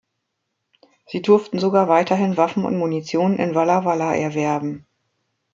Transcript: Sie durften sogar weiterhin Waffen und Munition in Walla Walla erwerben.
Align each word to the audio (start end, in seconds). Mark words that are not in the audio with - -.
Sie 1.05 1.21
durften 1.21 1.59
sogar 1.59 1.87
weiterhin 1.87 2.35
Waffen 2.35 2.65
und 2.65 2.75
Munition 2.75 3.37
in 3.37 3.53
Walla 3.53 3.85
Walla 3.85 4.15
erwerben. 4.15 4.87